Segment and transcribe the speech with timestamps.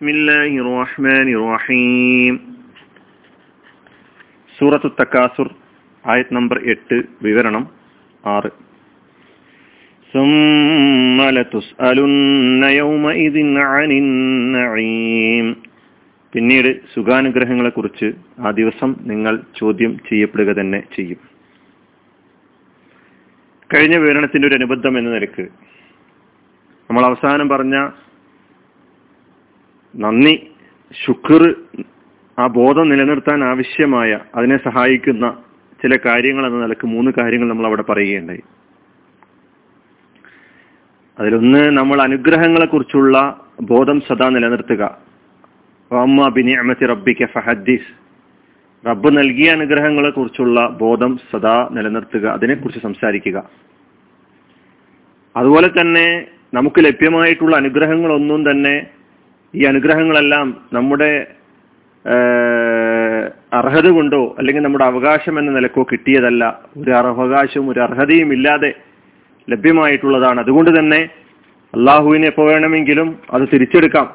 [0.00, 2.33] بسم الله الرحمن الرحيم
[4.55, 5.47] സൂറത്തു തക്കാസുർ
[6.03, 7.63] ആയത് നമ്പർ എട്ട് വിവരണം
[8.23, 8.51] ആറ്
[10.13, 13.35] ثم لتسألن يومئذ
[13.71, 15.47] عن النعيم
[16.33, 18.07] പിന്നീട് സുഖാനുഗ്രഹങ്ങളെ കുറിച്ച്
[18.39, 21.19] ആ ദിവസം നിങ്ങൾ ചോദ്യം ചെയ്യപ്പെടുക തന്നെ ചെയ്യും
[23.69, 25.45] കഴിഞ്ഞ വിവരണത്തിന്റെ ഒരു അനുബന്ധം എന്ന നിലക്ക്
[26.89, 27.75] നമ്മൾ അവസാനം പറഞ്ഞ
[29.95, 30.51] നന്ദി.
[31.05, 31.55] ശുക്ർ
[32.39, 35.37] ആ ബോധം നിലനിർത്താൻ ആവശ്യമായ അതിനെ സഹായിക്കുന്ന
[35.81, 38.41] ചില കാര്യങ്ങൾ എന്ന നിലയ്ക്ക് മൂന്ന് കാര്യങ്ങൾ നമ്മൾ അവിടെ പറയുകയുണ്ടായി.
[41.19, 44.97] അതിലൊന്ന് നമ്മൾ അനുഗ്രഹങ്ങളെ കുറിച്ചുള്ള ബോധം സദാ നിലനിർത്തുക.
[45.91, 48.01] അമ്മ ബിനിഅമത്തി റബ്ബിക ഫഹദ്ദീസ്.
[48.87, 53.49] റബ്ബ് നൽകിയ അനുഗ്രഹങ്ങളെ കുറിച്ചുള്ള ബോധം സദാ നിലനിർത്തുക അതിനെക്കുറിച്ച് സംസാരിക്കുക.
[55.35, 58.87] അതുപോലെ തന്നെ നമുക്ക് ലഭ്യമായിട്ടുള്ള അനുഗ്രഹങ്ങളൊന്നും തന്നെ
[59.55, 61.27] ഈ അനുഗ്രഹങ്ങളെല്ലാം നമ്മുടെ
[63.53, 66.59] അർഹത കൊണ്ടോ അല്ലെങ്കിൽ നമ്മുടെ അവകാശം എന്ന നിലക്കോ കിട്ടിയതല്ല.
[66.77, 68.73] ഒരു അവകാശവും ഒരു അർഹതയും ഇല്ലാതെ
[69.49, 70.39] ലഭ്യമായിട്ടുള്ളതാണ്.
[70.39, 71.09] അതുകൊണ്ട് തന്നെ
[71.73, 74.07] അള്ളാഹുവിനെ എപ്പോ വേണമെങ്കിലും അത് തിരിച്ചെടുക്കാം.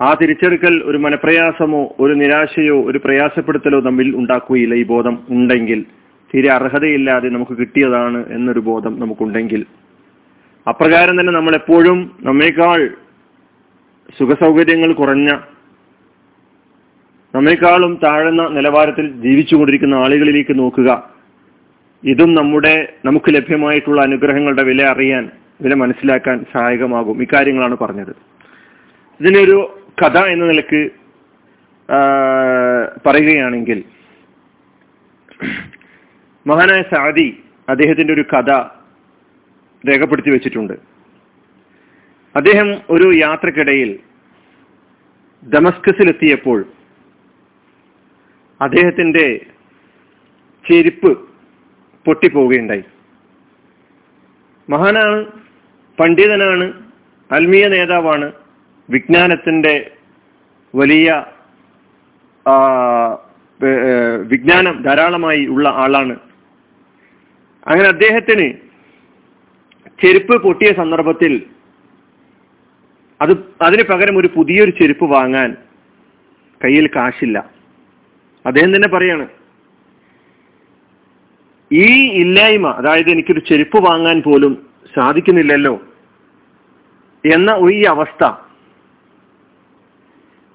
[0.00, 5.84] ആ തിരിച്ചെടുക്കൽ ഒരു മനപ്രയാസമോ ഒരു നിരാശയോ ഒരു പ്രയാസപ്പെടുത്തലോ തമ്മിൽ ഉണ്ടാക്കുകയില്ല ഈ ബോധം ഉണ്ടെങ്കിൽ.
[6.34, 9.64] തീരെ അർഹതയില്ലാതെ നമുക്ക് കിട്ടിയതാണ് എന്നൊരു ബോധം നമുക്കുണ്ടെങ്കിൽ.
[10.68, 12.90] അപ്രകാരം തന്നെ നമ്മൾ എപ്പോഴും നമ്മേക്കാൾ
[14.18, 15.28] സുഖസൗകര്യങ്ങൾ കുറഞ്ഞ
[17.34, 20.90] നമ്മേക്കാളും താഴ്ന്ന നിലവാരത്തിൽ ജീവിച്ചുകൊണ്ടിരിക്കുന്ന ആളുകളിലേക്ക് നോക്കുക.
[22.04, 25.30] ഇതും നമ്മുടെ നമുക്ക് ലഭ്യമായിട്ടുള്ള അനുഗ്രഹങ്ങളുടെ വില അറിയാൻ
[25.62, 27.22] വില മനസ്സിലാക്കാൻ സഹായകമാകും.
[27.22, 28.14] ഇക്കാര്യങ്ങളാണ് പറഞ്ഞത്.
[29.20, 30.90] ഇതിനൊരു കഥ എന്ന നിലയ്ക്ക്
[33.06, 33.84] പറയുകയാണെങ്കിൽ
[36.46, 37.28] മഹാനായ സാദി
[37.68, 38.50] അദ്ദേഹത്തിന്റെ ഒരു കഥ
[39.90, 40.95] രേഖപ്പെടുത്തി വെച്ചിട്ടുണ്ട്.
[42.38, 43.90] അദ്ദേഹം ഒരു യാത്രക്കിടയിൽ
[45.42, 46.58] ദമസ്കസിലെത്തിയപ്പോൾ
[48.60, 49.26] അദ്ദേഹത്തിന്റെ
[50.64, 51.10] ചെരുപ്പ്
[52.06, 52.84] പൊട്ടിപ്പോവുകയുണ്ടായി.
[54.68, 55.18] മഹാനാണ്
[55.98, 56.66] പണ്ഡിതനാണ്
[57.30, 58.26] ആത്മീയ നേതാവാണ്
[58.88, 59.74] വിജ്ഞാനത്തിന്റെ
[60.74, 61.08] വലിയ
[64.32, 66.14] വിജ്ഞാനം ധാരാളമായി ഉള്ള ആളാണ്.
[67.66, 68.46] അങ്ങനെ അദ്ദേഹത്തിന്
[70.02, 71.32] ചെരുപ്പ് പൊട്ടിയ സന്ദർഭത്തിൽ
[73.20, 73.32] അത്
[73.62, 75.56] അതിന് പകരം ഒരു പുതിയൊരു ചെരുപ്പ് വാങ്ങാൻ
[76.64, 77.50] കയ്യിൽ കാശില്ല.
[78.46, 79.28] അദ്ദേഹം തന്നെ പറയാണ്
[81.70, 81.86] ഈ
[82.22, 84.52] ഇല്ലായ്മ അതായത് എനിക്കൊരു ചെരുപ്പ് വാങ്ങാൻ പോലും
[84.94, 85.74] സാധിക്കുന്നില്ലല്ലോ
[87.24, 88.24] എന്ന ഈ അവസ്ഥ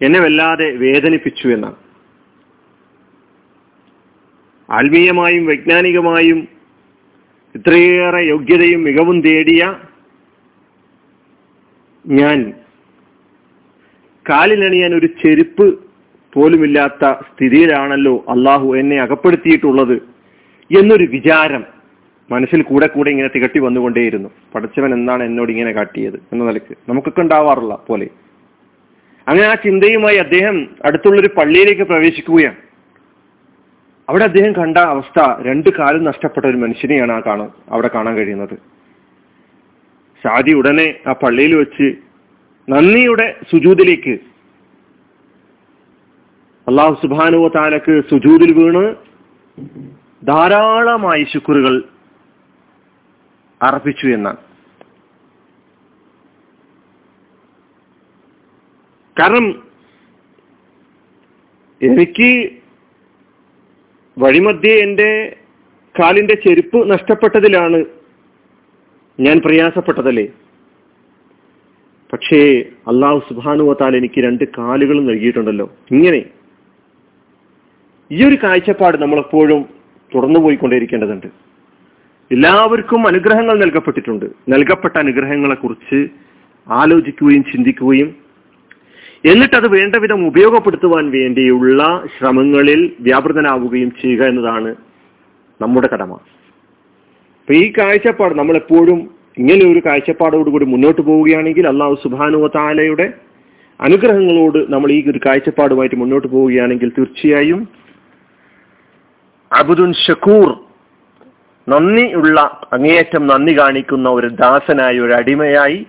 [0.02, 1.76] എന്നെ വല്ലാതെ വേദനിപ്പിച്ചു എന്നാണ്.
[4.70, 6.48] ആത്മീയമായും വൈജ്ഞാനികമായും
[7.56, 9.64] ഇത്രയേറെ യോഗ്യതയും മികവും തേടിയ
[12.08, 12.54] ഞാൻ
[14.30, 15.80] കാലിലണിയാൻ ഒരു ചെരുപ്പ്
[16.34, 19.94] പോലുമില്ലാത്ത സ്ഥിതിയിലാണല്ലോ അള്ളാഹു എന്നെ അകപ്പെടുത്തിയിട്ടുള്ളത്
[20.80, 21.64] എന്നൊരു വിചാരം
[22.32, 24.30] മനസ്സിൽ കൂടെ കൂടെ ഇങ്ങനെ തികട്ടി വന്നുകൊണ്ടേയിരുന്നു.
[24.56, 28.10] പഠിച്ചവൻ എന്താണ് എന്നോട് ഇങ്ങനെ കാട്ടിയത് എന്ന നിലയ്ക്ക് നമുക്കൊക്കെ ഉണ്ടാവാറുള്ള പോലെ.
[29.28, 32.56] അങ്ങനെ ആ ചിന്തയുമായി അദ്ദേഹം അടുത്തുള്ളൊരു പള്ളിയിലേക്ക് പ്രവേശിക്കുകയാണ്.
[34.10, 38.58] അവിടെ അദ്ദേഹം കണ്ട അവസ്ഥ രണ്ട് കാലും നഷ്ടപ്പെട്ട ഒരു മനുഷ്യനെയാണ് ആ കാണാൻ അവിടെ കാണാൻ കഴിയുന്നത്.
[40.24, 41.88] ഷാദി ഉടനെ ആ പള്ളിയിൽ വെച്ച്
[42.68, 44.14] നന്ദിയുടെ സുജൂതിലേക്ക്
[46.68, 48.84] അള്ളാഹു സുബാനുവ താലക്ക് സുജൂതിൽ വീണ്
[50.24, 51.74] ധാരാളമായി ശുക്രുകൾ
[53.62, 54.40] അർപ്പിച്ചു എന്നാണ്.
[59.18, 59.46] കാരണം
[61.82, 62.30] എനിക്ക്
[64.18, 65.10] വഴിമധ്യേ എന്റെ
[65.96, 67.80] കാലിന്റെ ചെരുപ്പ് നഷ്ടപ്പെട്ടതിലാണ്
[69.20, 70.28] ഞാൻ പ്രയാസപ്പെട്ടതല്ലേ?
[72.14, 75.74] പക്ഷേ അള്ളാഹു സുബാനുവത്താൽ എനിക്ക് രണ്ട് കാലുകളും നൽകിയിട്ടുണ്ടല്ലോ.
[75.92, 76.26] ഇങ്ങനെ.
[78.12, 79.66] ഈ ഒരു കാഴ്ചപ്പാട് നമ്മളെപ്പോഴും
[80.16, 81.28] തുറന്നു പോയിക്കൊണ്ടേയിരിക്കേണ്ടതുണ്ട്.
[82.32, 84.26] എല്ലാവർക്കും അനുഗ്രഹങ്ങൾ നൽകപ്പെട്ടിട്ടുണ്ട്.
[84.50, 86.10] നൽകപ്പെട്ട അനുഗ്രഹങ്ങളെ കുറിച്ച്
[86.70, 88.16] ആലോചിക്കുകയും ചിന്തിക്കുകയും
[89.26, 94.76] എന്നിട്ടത് അത് വേണ്ട വിധം ഉപയോഗപ്പെടുത്തുവാൻ വേണ്ടിയുള്ള ശ്രമങ്ങളിൽ വ്യാപൃതനാവുകയും ചെയ്യുക എന്നതാണ്
[95.62, 96.20] നമ്മുടെ കടമ.
[97.42, 99.00] അപ്പൊ ഈ കാഴ്ചപ്പാട് നമ്മളെപ്പോഴും
[99.38, 103.08] ഇങ്ങനെ ഒരു കാഴ്ചപ്പാടോടുകൂടി മുന്നോട്ട് പോവുകയാണെങ്കിൽ അള്ളാഹു സുബാനുവ താലയുടെ
[103.80, 107.62] അനുഗ്രഹങ്ങളോട് നമ്മൾ ഈ ഒരു കാഴ്ചപ്പാടുമായിട്ട് മുന്നോട്ട് പോവുകയാണെങ്കിൽ തീർച്ചയായും
[109.52, 110.50] അബുദുൻ ഷക്കൂർ
[111.68, 112.38] നന്ദിയുള്ള
[112.76, 115.80] അങ്ങേയറ്റം നന്ദി കാണിക്കുന്ന ഒരു ദാസനായി ഒരു അടിമയായി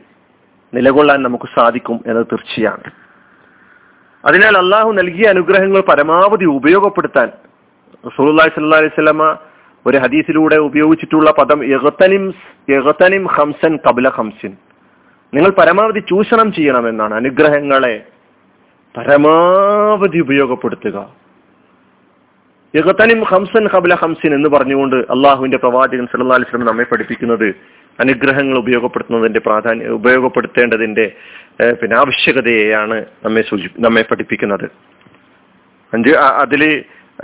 [0.72, 2.84] നിലകൊള്ളാൻ നമുക്ക് സാധിക്കും എന്നത് തീർച്ചയാണ്.
[4.24, 7.28] അതിനാൽ അള്ളാഹു നൽകിയ അനുഗ്രഹങ്ങൾ പരമാവധി ഉപയോഗപ്പെടുത്താൻ
[8.04, 9.24] റസൂലുള്ളാഹി സ്വല്ലല്ലാഹി അലൈഹി വസല്ലമ
[9.86, 12.24] ഒരു ഹദീസിലൂടെ ഉപയോഗിച്ചിട്ടുള്ള പദം എഹത്തനിം
[12.76, 14.52] എഹത്തനിം ഹംസൻ കബല ഹംസിൻ
[15.32, 17.94] നിങ്ങൾ പരമാവധി ചൂഷണം ചെയ്യണമെന്നാണ് അനുഗ്രഹങ്ങളെ
[18.94, 20.96] പരമാവധി ഉപയോഗപ്പെടുത്തുക.
[22.74, 27.48] യഗതനിം ഹംസൻ കബല ഹംസിൻ എന്ന് പറഞ്ഞുകൊണ്ട് അള്ളാഹുവിന്റെ പ്രവാചകൻ സല്ലല്ലാഹു അലൈഹി വസല്ലം നമ്മെ പഠിപ്പിക്കുന്നത്
[27.98, 31.06] അനുഗ്രഹങ്ങൾ ഉപയോഗപ്പെടുത്തുന്നതിന്റെ പ്രാധാന്യം ഉപയോഗപ്പെടുത്തേണ്ടതിന്റെ
[31.80, 34.66] പിന്നെ ആവശ്യകതയെയാണ് നമ്മെ സൂചി നമ്മെ പഠിപ്പിക്കുന്നത്.
[35.92, 36.12] അഞ്ച്
[36.44, 36.62] അതിൽ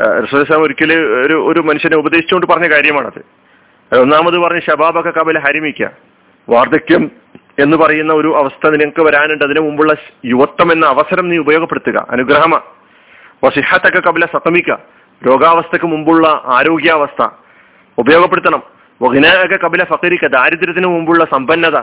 [0.01, 3.25] റസൂൽ ഒരിക്കൽ ഒരു ഒരു മനുഷ്യനെ ഉപദേശിച്ചുകൊണ്ട് പറഞ്ഞ കാര്യമാണത്.
[3.99, 5.87] ഒന്നാമത് പറഞ്ഞ് ഷബാബൊക്കെ കബല ഹരിമിക്ക.
[6.49, 7.11] വാർദ്ധക്യം
[7.59, 9.45] എന്ന് പറയുന്ന ഒരു അവസ്ഥ നിനക്ക് വരാനുണ്ട്.
[9.45, 12.07] അതിനു മുമ്പുള്ള യുവത്വം എന്ന അവസരം നീ ഉപയോഗപ്പെടുത്തുക.
[12.11, 12.61] അനുഗ്രഹമ.
[13.45, 14.71] വസിഹത്തൊക്കെ കബല സത്തമിക്ക.
[15.27, 17.29] രോഗാവസ്ഥക്ക് മുമ്പുള്ള ആരോഗ്യാവസ്ഥ
[17.99, 18.63] ഉപയോഗപ്പെടുത്തണം.
[19.03, 21.77] വഹിനാക കബില ഫക്കരിക്ക ദാരിദ്ര്യത്തിന് മുമ്പുള്ള സമ്പന്നത.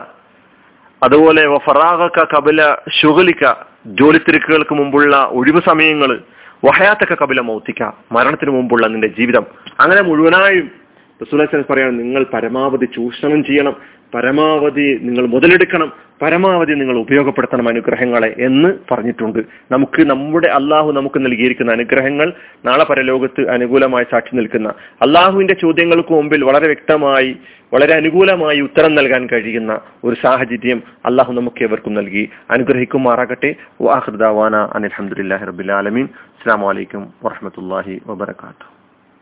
[1.02, 3.54] അതുപോലെ ഫറാഖക്ക കബില ഷുഗലിക്ക
[3.86, 6.20] ജോലിത്തിരക്കുകൾക്ക് മുമ്പുള്ള ഒഴിവ് സമയങ്ങൾ
[6.64, 7.82] വഹയാത്തൊക്കെ കപില മൗത്തിക്ക
[8.12, 9.46] മരണത്തിന് മുമ്പുള്ള നിന്റെ ജീവിതം.
[9.80, 10.85] അങ്ങനെ മുഴുവനായും
[11.22, 13.76] റസൂലൻ പറയാണ് നിങ്ങൾ പരമാവധി ചൂഷണം ചെയ്യണം
[14.14, 15.92] പരമാവധി നിങ്ങൾ മുതലെടുക്കണം
[16.22, 19.38] പരമാവധി നിങ്ങൾ ഉപയോഗപ്പെടുത്തണം അനുഗ്രഹങ്ങളെ എന്ന് പറഞ്ഞിട്ടുണ്ട്.
[19.72, 22.32] നമുക്ക് നമ്മുടെ അള്ളാഹു നമുക്ക് നൽകിയിരിക്കുന്ന അനുഗ്രഹങ്ങൾ
[22.64, 24.68] നാളെ പരലോകത്ത് അനുകൂലമായി സാക്ഷി നിൽക്കുന്ന
[25.02, 27.36] അള്ളാഹുവിന്റെ ചോദ്യങ്ങൾക്ക് മുമ്പിൽ വളരെ വ്യക്തമായി
[27.74, 32.30] വളരെ അനുകൂലമായി ഉത്തരം നൽകാൻ കഴിയുന്ന ഒരു സാഹചര്യം അള്ളാഹു നമുക്ക് എവർക്കും നൽകി.
[32.50, 33.54] അനുഗ്രഹിക്കുമാറാകട്ടെ.
[33.80, 36.04] വാഹൃദാവാന അനിൽഹമുല്ലാഹി റബിൻ ആലമീൻ.
[36.04, 38.75] അസ്സാം വലൈക്കും വറഹമത്തല്ലാഹി വബർക്കാത്തു